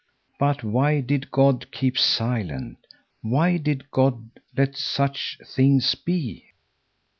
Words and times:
But 0.39 0.63
why 0.63 0.99
did 1.01 1.29
God 1.29 1.71
keep 1.71 1.95
silent? 1.95 2.79
Why 3.21 3.57
did 3.57 3.91
God 3.91 4.31
let 4.57 4.75
such 4.75 5.37
things 5.45 5.93
be? 5.93 6.45